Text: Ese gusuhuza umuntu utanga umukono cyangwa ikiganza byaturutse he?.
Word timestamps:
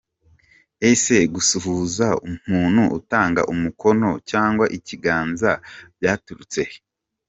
Ese 0.89 1.15
gusuhuza 1.33 2.07
umuntu 2.31 2.81
utanga 2.99 3.41
umukono 3.53 4.09
cyangwa 4.31 4.65
ikiganza 4.77 5.51
byaturutse 5.97 6.61
he?. 6.69 6.77